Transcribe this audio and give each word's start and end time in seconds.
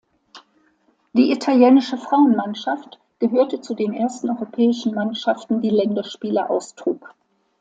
Die 1.13 1.31
italienische 1.31 1.95
Frauenmannschaft 1.95 2.97
gehörte 3.19 3.61
zu 3.61 3.75
den 3.75 3.93
ersten 3.93 4.31
europäischen 4.31 4.95
Mannschaften, 4.95 5.61
die 5.61 5.69
Länderspiele 5.69 6.49
austrug. 6.49 7.13